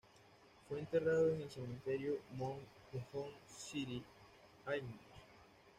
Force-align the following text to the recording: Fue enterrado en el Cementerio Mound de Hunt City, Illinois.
Fue 0.67 0.79
enterrado 0.79 1.29
en 1.31 1.41
el 1.43 1.49
Cementerio 1.51 2.17
Mound 2.35 2.63
de 2.91 3.03
Hunt 3.13 3.35
City, 3.45 4.01
Illinois. 4.67 4.97